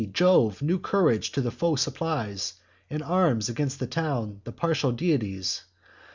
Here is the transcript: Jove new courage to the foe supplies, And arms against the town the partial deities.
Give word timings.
Jove 0.13 0.63
new 0.63 0.79
courage 0.79 1.31
to 1.33 1.41
the 1.41 1.51
foe 1.51 1.75
supplies, 1.75 2.55
And 2.89 3.03
arms 3.03 3.49
against 3.49 3.79
the 3.79 3.85
town 3.85 4.41
the 4.45 4.51
partial 4.51 4.91
deities. 4.91 5.61